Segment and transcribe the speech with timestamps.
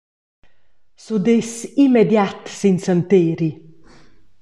[1.05, 1.53] S’udess
[1.85, 3.51] immediat sin santeri.